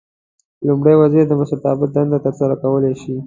[0.67, 3.15] لومړی وزیر د مشرتابه دنده ترسره کولای شي.